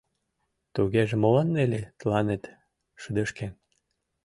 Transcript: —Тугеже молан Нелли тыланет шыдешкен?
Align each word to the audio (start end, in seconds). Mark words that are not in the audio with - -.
—Тугеже 0.73 1.15
молан 1.21 1.47
Нелли 1.55 1.81
тыланет 1.99 2.43
шыдешкен? 3.01 3.51